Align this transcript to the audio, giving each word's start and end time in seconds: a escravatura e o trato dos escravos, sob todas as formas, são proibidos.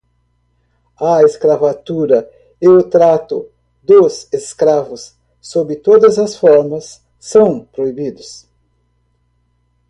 a 0.99 1.21
escravatura 1.21 2.27
e 2.59 2.67
o 2.67 2.81
trato 2.81 3.47
dos 3.83 4.27
escravos, 4.33 5.13
sob 5.39 5.75
todas 5.75 6.17
as 6.17 6.35
formas, 6.35 7.03
são 7.19 7.63
proibidos. 7.65 8.47